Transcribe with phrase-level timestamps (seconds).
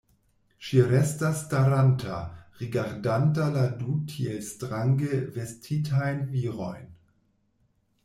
[0.67, 2.17] Ŝi restas staranta,
[2.63, 6.95] rigardante la du tiel strange vestitajn virojn.